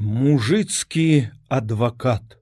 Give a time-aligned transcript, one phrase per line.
[0.00, 2.36] мужицкі адвакат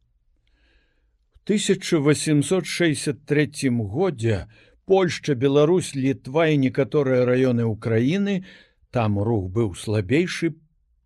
[1.44, 4.46] 1863 годзе
[4.84, 8.46] Польшча, Беларусь, літва і некаторыя раёны ўкраіны
[8.94, 10.54] там рух быў слабейшы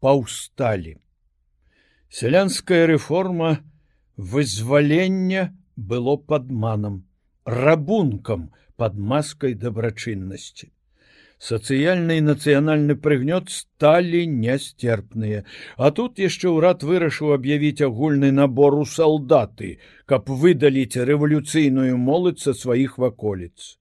[0.05, 1.01] паўсталі.
[2.13, 3.65] Сялянская рэформа
[4.17, 7.09] вызвалення было падманам,
[7.49, 10.69] рабункам пад маскай дабрачыннасці
[11.49, 15.45] сацыяльны і нацыянальны прыгнёт сталі нясцерпныя
[15.77, 19.73] а тут яшчэ ўрад вырашыў аб'явіць агульны набор у салдаты
[20.13, 23.79] каб выдаліць рэвалюцыйную моладзь са сваіх ваколіц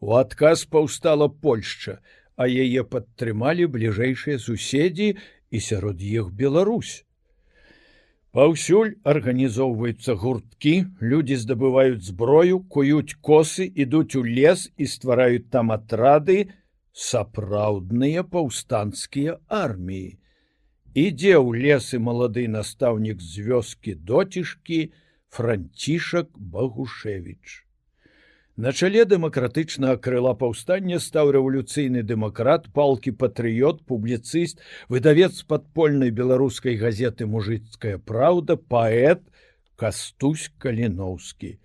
[0.00, 1.98] у адказ паўстала польшча
[2.36, 5.16] а яе падтрымалі бліжэйшыя суседзі
[5.50, 7.02] і сярод іх Беларусь.
[8.36, 16.52] Паўсюль арганізоўваюцца гурткі, людзі здабываюць зброю, куюць косы, ідуць у лес і ствараюць там атрады,
[16.96, 20.16] сапраўдныя паўстанцкія арміі.
[20.96, 24.80] Ідзе ў лесы малады настаўнік з вёскі доцішкі
[25.28, 27.66] францішак Багушевич.
[28.56, 37.28] На чале дэмакратычнага крыла паўстання стаў рэвалюцыйны дэмакрат, палкі патрыёт, публіцыст, выдавец падпольнай беларускай газеты
[37.28, 39.20] мужыцкая праўда, паэт
[39.76, 41.60] Кастусь Каліноўскі.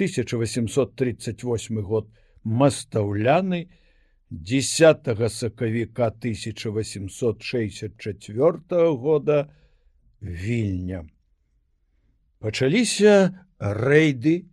[0.00, 2.08] 1838 год
[2.42, 3.68] мастаўляны,
[4.30, 8.58] 10 сакавіка 1864
[8.94, 9.48] года
[10.22, 11.06] вільня.
[12.38, 14.44] Пачаліся рэйды,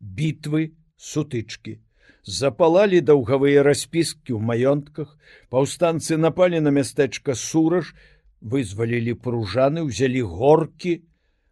[0.00, 1.80] бітвы, сутычкі.
[2.26, 5.14] Запалалі даўгавыя распіскі ў маёнтках,
[5.52, 7.94] паўстанцы напалі на мястэчка сураж,
[8.40, 11.06] вызвалілі пружаны, узялі горкі,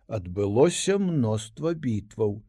[0.09, 2.43] адбылося мноства бітваў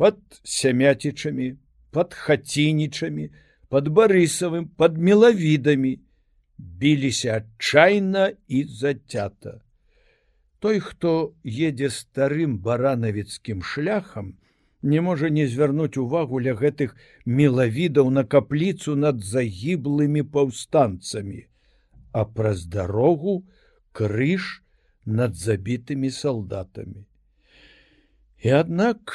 [0.00, 3.28] под сямяцічамі, под хацінічамі,
[3.68, 5.92] под барысавым под мелавідамі
[6.58, 9.60] біліся адчайна і зацята
[10.64, 11.12] той хто
[11.68, 14.34] едзе старым баранавіцкім шляхам
[14.82, 16.94] не можа не звярнуць увагу ля гэтых
[17.40, 21.42] мелавідаў на капліцу над загіблымі паўстанцамі
[22.12, 23.36] а праз дарогу
[23.92, 24.48] крыж
[25.20, 27.04] над забітымі салдатамі
[28.46, 29.12] І аднак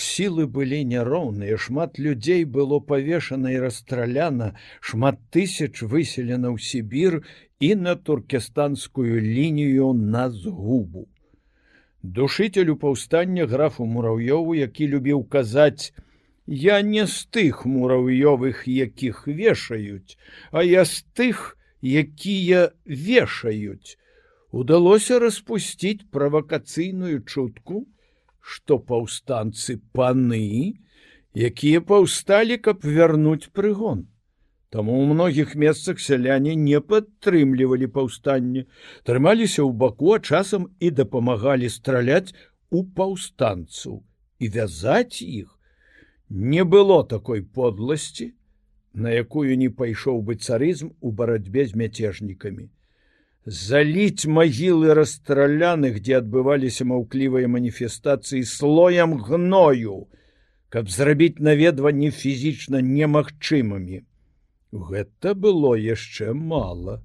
[0.00, 4.46] сілы былі няроўныя, шмат людзей было павешана і расстраляна,
[4.80, 7.18] шмат тысяч выселена ў Сібір
[7.60, 11.04] і на туркестанскую лінію на згубу.
[12.02, 15.92] Душителю паўстання графу мураўёву, які любіў казаць:
[16.46, 20.16] «Я не з тых мураўёвых, якіх вешаюць,
[20.50, 23.98] а я з тых, якія вешаюць.
[24.50, 27.84] Удалося распусціць правакацыйную чутку,
[28.42, 30.74] што паўстанцы паны,
[31.48, 34.08] якія паўсталі, каб вярнуць прыгон.
[34.74, 38.66] Таму ў многіх месцах сяляне не падтрымлівалі паўстанне,
[39.08, 42.34] трымаліся ў баку, а часам і дапамагалі страляць
[42.70, 44.02] у паўстанцу
[44.38, 45.48] і вязаць іх.
[46.28, 48.32] Не было такой подласці,
[48.92, 52.70] на якую не пайшоў бы царызм у барацьбе з мяцежнікамі
[53.46, 60.06] заліць магілы расстраляных, дзе адбываліся маўклівыя маніфестацыі слоем гною,
[60.68, 64.02] каб зрабіць наведванне фізічна немагчымымі.
[64.72, 67.02] Гэта было яшчэ мала.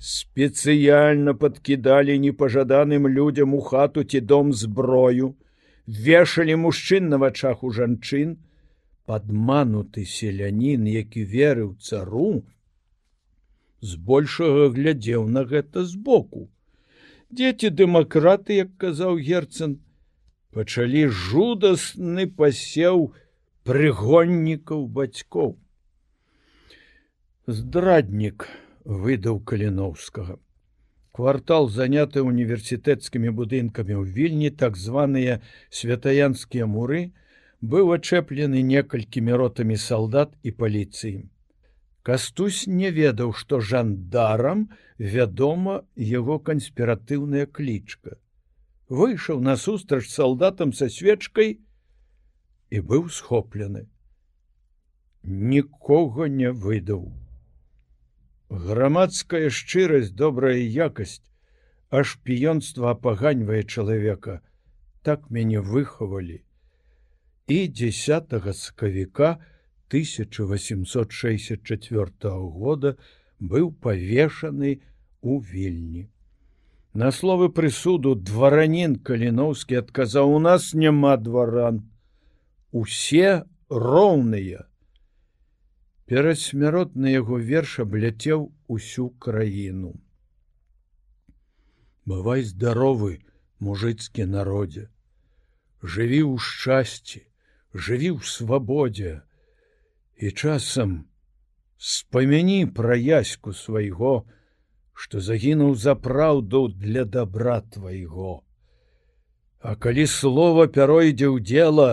[0.00, 5.36] Спецыяльна падкідалі непажаданым людзям у хату ці дом зброю,
[5.86, 8.36] вешалі мужчын на вачах у жанчын,
[9.06, 12.42] падмануты селянін, які верыў цару,
[13.80, 16.48] збольшага глядзеў на гэта збоку.
[17.30, 19.78] Дзеці дэмакраты, як казаў герцн,
[20.50, 23.14] пачалі жудасны пасеў
[23.64, 25.56] прыгоннікаў бацькоў.
[27.46, 28.46] Здраднік
[28.84, 30.38] выдаў каліноўскага.
[31.10, 37.10] Квартал заняты універсітэцкімі будынкамі ў вільні, так званыя святаянскія муры,
[37.60, 41.26] быў ачэплены некалькімі ротамі салдат і паліцыі.
[42.02, 44.68] Кастусь не ведаў, што жандарам
[44.98, 48.16] вядома яго канспіратыўная клічка.
[48.88, 51.58] Выйшаў насустрач салдатам са свечкай
[52.70, 53.86] і быў схоплены.
[55.22, 57.12] Нікога не выдаў.
[58.48, 61.20] Грамадская шчырасць, добрая якасць,
[61.90, 64.40] а шпіёнства апаганьвае чалавека,
[65.02, 66.40] так мяне выхавалі.
[67.46, 69.38] І 10 сакавіка,
[69.90, 72.96] 1864 года
[73.40, 74.70] быў павешаны
[75.20, 76.08] у вільні.
[76.94, 81.82] На словы прысуду дваранін каліноўскі адказаў у нас няма дваран.
[82.72, 84.66] Усе роўныя.
[86.06, 90.00] Перадсмяротны яго верш абляцеў усю краіну.
[92.10, 93.12] бывай здаровы
[93.66, 94.84] мужыцкі народзе
[95.94, 97.20] жыві ў шчасці
[97.86, 99.12] жыві ў свабодзе
[100.20, 100.92] і часам
[101.76, 104.12] спамяні пра яську свайго
[105.00, 108.42] што загінуў за праўду для добра твайго.
[109.60, 111.86] А калі слова пяройдзе ў дело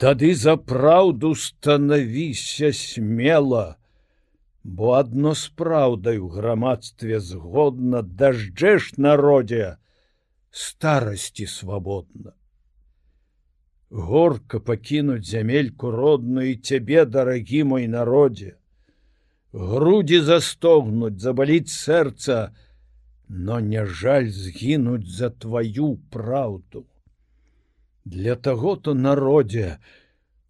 [0.00, 3.64] тады за праўду станавіся смело
[4.64, 9.76] бо адно з праўдай у грамадстве згодна дажджэш народзе
[10.64, 12.32] старасці свабодна
[13.94, 18.56] горка пакінуць зямельку родную цябе дарагі мой народзе
[19.52, 22.38] грудзі застогнуць забаліць сэрца
[23.28, 26.82] но не жаль згінуць за твою праўду
[28.04, 29.78] для таго то народзе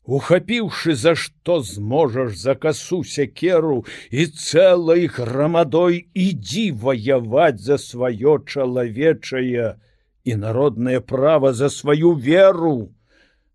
[0.04, 9.76] ухапіўшы за што зможаш за касу сякеру і цэлай грамадой ідзі ваяваць за сваё чалавечае
[10.24, 12.76] і народнае права за сваю веру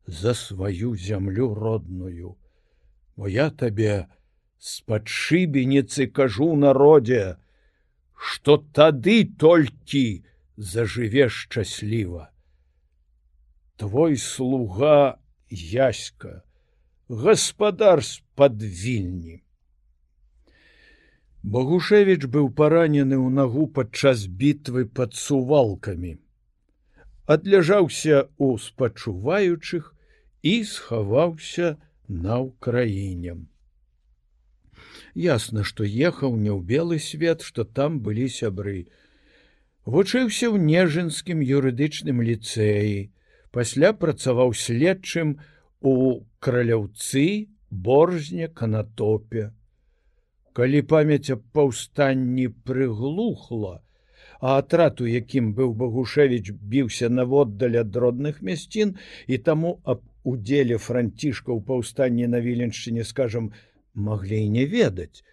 [0.09, 2.37] за сваю зямлю родную.
[3.15, 4.07] Бо я табе
[4.57, 7.37] з падшыбеніцы кажу народзе
[8.19, 10.23] што тады толькі
[10.57, 12.29] зажыве шчасліва.
[13.79, 15.17] Твой слуга
[15.49, 16.41] яська
[17.07, 19.39] гаспадар з-пад вільні.
[21.43, 26.19] Богушевич быў паранены ў нагу падчас бітвы пад сувалкамі.
[27.23, 29.95] Адляжаўся у спачуваючых
[30.41, 31.77] і схаваўся
[32.07, 33.35] на ўкраіне.
[35.15, 38.87] Ясна што ехаў не ў белы свет што там былі сябры.
[39.85, 43.11] Вучыўся ў нежанскім юрыдычным ліцэі.
[43.51, 45.39] Пасля працаваў следчым
[45.81, 49.49] у краляўцы боржня канатопе.
[50.53, 53.79] Калі памяць аб паўстанні прыглухла
[54.39, 58.95] а атрад у якім быў багушевич біўся наводдаль ад родных мясцін
[59.27, 60.03] і таму аб
[60.33, 63.51] удзеле францішка ў паўстанні на віленшчыне скажам
[63.93, 65.23] маглі не ведаць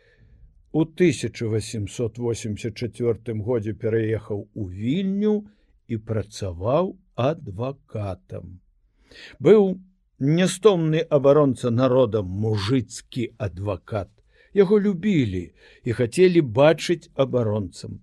[0.76, 5.48] у 1884 годзе пераехаў у вільню
[5.88, 8.60] і працаваў адвакатам.
[9.40, 9.81] Быў
[10.19, 14.10] нястомны абаронца народам мужыцкі адвакат.
[14.52, 15.52] Яго любілі
[15.84, 18.00] і хацелі бачыць абаронцам.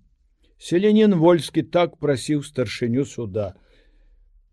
[0.58, 3.54] Селянін вольскі так прасіў старшыню суда.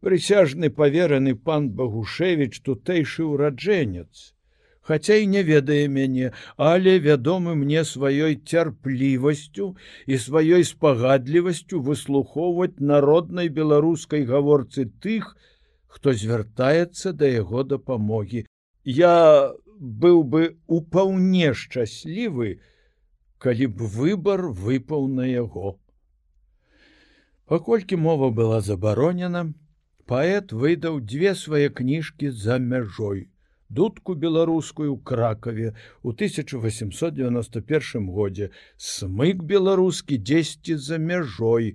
[0.02, 4.34] Прысяжны павераны пан Багушевич тутэйшы ўраджэнец
[4.82, 9.76] хаця і не ведае мяне, але вядомы мне сваёй цярплівасцю
[10.08, 15.36] і сваёй спагадлівасцю выслухоўваць народнай беларускай гаворцы тых,
[15.88, 18.46] хто звяртаецца да яго дапамогі.
[18.84, 22.60] Я быў бы упаўне шчаслівы,
[23.38, 25.78] калі б выбар выпаў на яго.
[27.46, 29.52] Паколькі мова была забаронена,
[30.12, 33.20] паэт выдаў дзве свае кніжкі за мяжой
[33.80, 35.70] дудку беларускую кракаве
[36.04, 38.50] у 1891 годзе
[38.88, 41.70] смык беларускі дзесьці за мяжой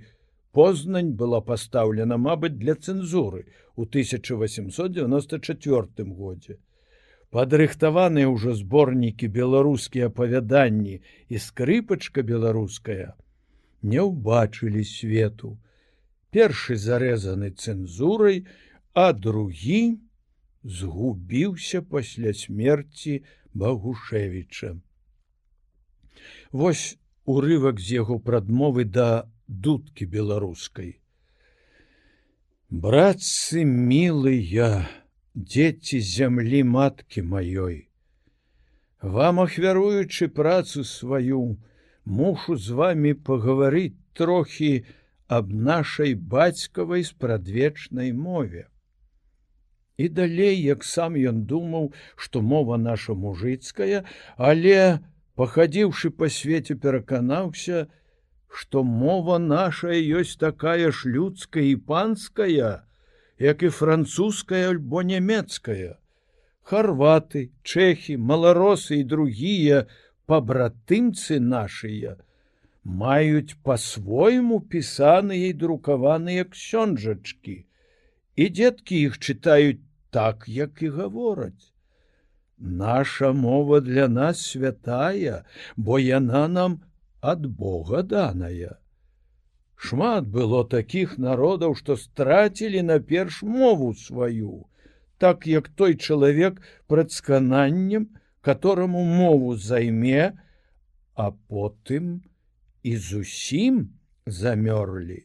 [0.59, 3.43] познань была пастаўлена мабыць для цэнзуры
[3.77, 6.55] у 1894 годзе
[7.37, 10.97] падрыхтаваныя ўжо зборнікі беларускія апавяданні
[11.29, 13.09] і скрыпачка беларуская
[13.95, 15.51] не ўбачылі свету
[16.37, 18.43] першы зарэзаны цэнзурай
[19.05, 19.81] а другі
[20.79, 23.23] згубіўся пасля смерти
[23.55, 24.77] багушевича
[26.53, 26.85] Вось
[27.25, 29.09] урывак з яго прадмовы да
[29.49, 31.01] дудкі беларускай.
[32.71, 34.71] Братцы милыя
[35.35, 37.77] дзеці зямлі маткі маёй
[39.17, 41.59] вам ахвяруючы працу сваю
[42.05, 44.73] мушу з вами пагаварыць трохі
[45.29, 48.67] аб нашай бацькавай спрадвечнай мове.
[49.97, 54.05] І далей як сам ён думаў што мова наша мужыцкая
[54.37, 55.01] але
[55.41, 57.87] пахадзіўшы па свеце пераканаўся
[58.49, 62.85] што мова наша ёсць такая ж людская і панская
[63.39, 65.97] як і французская альбо нямецкая.
[66.63, 69.85] Харваты чэхі маларосы і другія
[70.27, 72.17] пабратымцы нашыя
[72.87, 77.57] маюць по-свойму пісаныя і друкаваныя ксёнжачкі
[78.37, 81.73] і дзеткі іх чытаюць так як і гавораць.
[82.59, 85.43] Наша мова для нас святая
[85.77, 86.81] бо яна нам
[87.21, 88.79] ад бога даная.
[89.75, 94.65] Шмат было такіх народаў што страцілі наперш мову сваю
[95.19, 98.09] так як той чалавек прадскананнем
[98.41, 100.39] которому мову займе
[101.15, 102.23] а потым
[102.87, 103.81] і зусім
[104.27, 105.25] замёрлі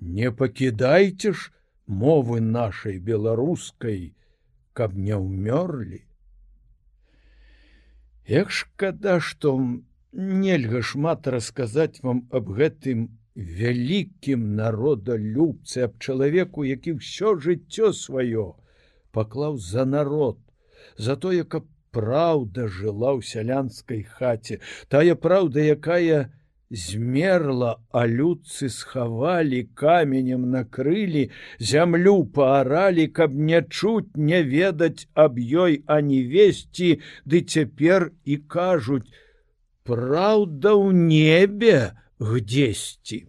[0.00, 1.52] не пакідайце ж
[1.86, 4.14] мовы нашай беларускай,
[4.72, 6.02] каб не ўмёрлі.
[8.26, 9.54] Як шкада, што
[10.12, 13.06] нельга шмат расказаць вам аб гэтым
[13.36, 18.58] вялікім народалюбцы аб чалавеку, які ўсё жыццё сваё
[19.12, 20.42] паклаў за народ,
[20.98, 24.60] за тое, каб праўда жыла ў сялянскай хаце,
[24.92, 26.28] тая праўда, якая
[26.70, 35.82] змерла, а людцы схавалі каменем накрылі, зямлю пааралі, каб не чуць, не ведаць аб ёй,
[35.86, 39.06] а не весці, ды цяпер і кажуць:
[39.86, 43.24] Праўда ў небе гдзесьці.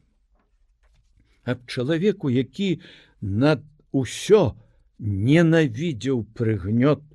[1.45, 2.81] Аб чалавеку, які
[3.21, 3.61] над
[3.93, 4.57] усё
[4.99, 7.06] ненавідзеў прыгнёт,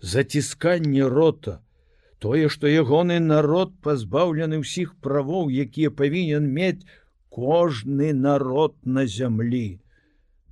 [0.00, 1.60] зацісканне рота,
[2.18, 6.86] тое, што ягоны народ пазбаўлены ўсіх правоў, якія павінен мець
[7.28, 9.80] кожны народ на зямлі,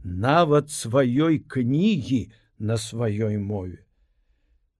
[0.05, 3.83] нават сваёй кнігі на сваёй мове.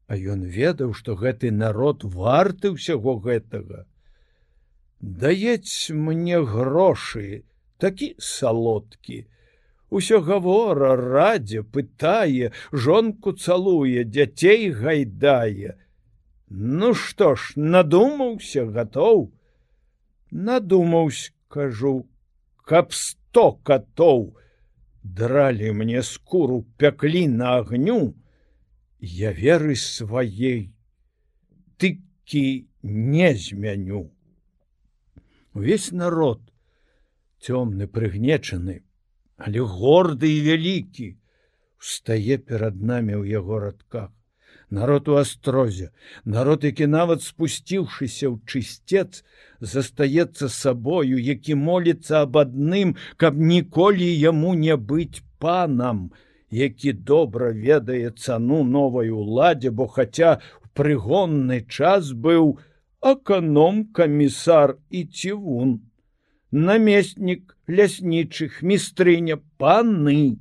[0.07, 3.87] А ён ведаў, што гэты народ варты ўсяго гэтага.
[5.01, 7.43] Даець мне грошы,
[7.79, 9.27] такі салодкі.
[9.91, 15.77] Усё гавора, радзе, пытае, жонку цалуе, дзяцей гайдае.
[16.49, 19.31] Ну што ж, надумаўся, гатоў.
[20.31, 22.09] Надумаўся, кажу,
[22.67, 24.35] каб сто катоў
[25.03, 28.15] дралі мне скуру пяклі на агню,
[28.99, 30.73] Я веры сваей
[31.77, 34.11] тыкі не змяню.
[35.53, 36.41] Увесь народ
[37.39, 38.83] цёмны прыгнечаны,
[39.37, 41.09] але горды і вялікі
[41.81, 44.11] устае перад намі ў яго радках.
[44.71, 45.93] Народ у астрозе,
[46.25, 49.23] народ, які нават спусціўшыся ў чысцец,
[49.61, 56.11] застаецца сабою, які моліцца аб адным, каб ніколі яму не быць панам,
[56.51, 62.59] які добра ведае цану новай уладзе, бо хаця в прыгонны час быў
[62.99, 65.86] аканом камісар і цівун,
[66.57, 70.41] намеснік ляснічых містрыня паны.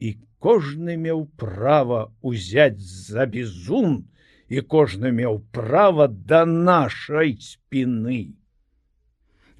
[0.00, 4.08] І кожны меў права узяць за бізун
[4.48, 8.32] і кожны меў права да нашай спины.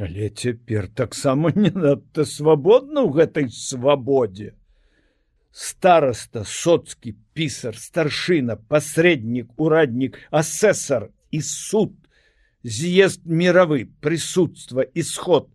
[0.00, 4.57] Але цяпер таксама не надта свабодна ў гэтай свабодзе.
[5.52, 12.00] Староста соцкі пісар старшына пасрэднік ураднік асесар і суд
[12.62, 15.49] з'езд мировы прысутства ісход.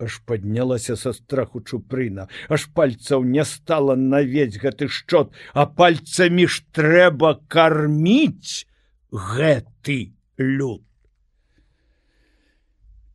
[0.00, 2.28] Аж паднялася са страху чупрына.
[2.48, 5.34] Аж пальцаў не стала навець гэты шчот.
[5.52, 8.64] А пальцамі ж трэба карміць
[9.12, 10.84] гэты люд.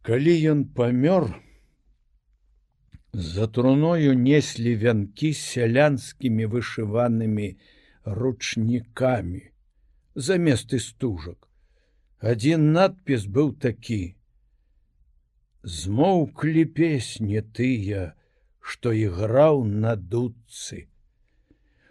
[0.06, 1.34] Калі ён памёр
[3.16, 7.48] За труною неслі вянкі сялянскімі вышыванымі
[8.04, 9.42] ручнікамі
[10.16, 11.45] замест істужак.
[12.30, 14.16] Адзін надпіс быў такі:
[15.74, 18.06] Змоўклі песні тыя,
[18.72, 20.80] што іграў на дудцы.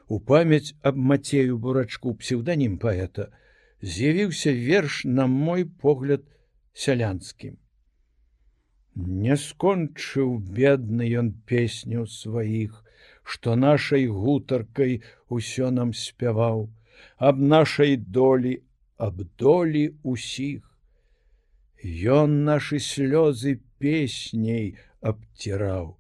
[0.09, 3.29] У памяць аб мацею бурачку псеўданім паэта
[3.93, 6.27] з'явіўся верш на мой погляд
[6.87, 7.55] сялянскім.
[9.23, 12.83] Не скончыў бедны ён песню сваіх,
[13.23, 15.01] што нашай гутаркай
[15.39, 16.71] усё нам спяваў,
[17.31, 18.61] аб нашай долі,
[18.97, 20.63] аб долі усіх.
[21.85, 25.95] Ён нашы слёзы песняй абціраў.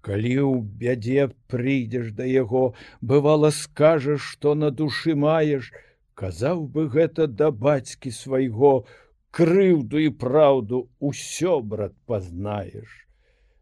[0.00, 5.72] Калі ў бядзе прыйдзеш да яго, бывала скажаш, што на душы маеш,
[6.14, 8.86] казаў бы гэта да бацькі свайго,
[9.30, 13.06] крыўду і праўду ўсё брат пазнаеш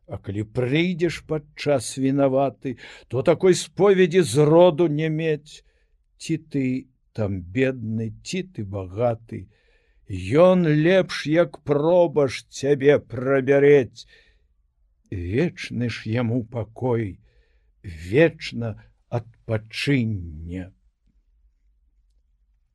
[0.08, 2.76] А калі прыйдзеш падчас вінаваты
[3.12, 5.60] то такой споведзі з роду не мець
[6.16, 6.64] ці ты
[7.18, 9.46] там бедны ці ты багаты
[10.08, 14.08] Ён лепш як пробаш цябе прабярэць.
[15.10, 17.20] Вечны ж яму пакой
[17.84, 18.80] вечна
[19.12, 20.72] адпачынне.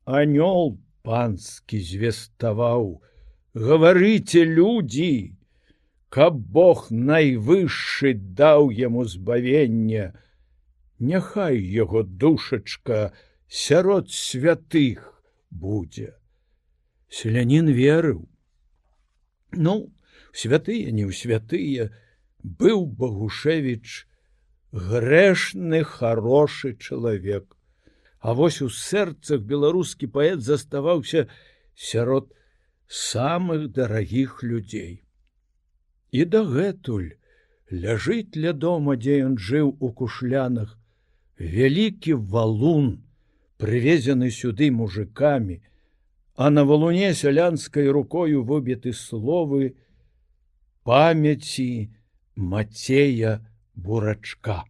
[0.06, 3.02] Анёл панскі звеставаў
[3.54, 5.34] гаварыце людзі
[6.14, 10.12] каб Бог найвышшы даў яму збавення
[11.02, 13.10] няхай яго душачка
[13.54, 16.14] сярод святых будзе.
[17.08, 18.26] Селянін верыў.
[19.54, 19.94] Ну
[20.34, 21.94] святыя не ў святыя
[22.42, 24.10] быў багушевич
[24.74, 27.54] грэшны хорошы чалавек.
[28.18, 31.28] А вось у сэрцах беларускі паэт заставаўся
[31.78, 32.34] сярод
[32.88, 35.06] самых дарагіх людзей.
[36.10, 37.14] І дагэтуль
[37.70, 40.74] ляжыць ля дома, дзе ён жыў у кушлянах,
[41.38, 43.04] вялікі валун,
[43.56, 45.62] прывезены сюды мужикамі,
[46.34, 49.74] а на валуне сялянскай рукою выбіты словы
[50.82, 51.90] памяці
[52.34, 53.38] Мацея
[53.74, 54.64] бурачка.